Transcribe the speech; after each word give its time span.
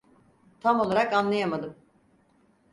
Tam 0.61 0.79
olarak 0.79 1.13
anlayamadım. 1.13 1.75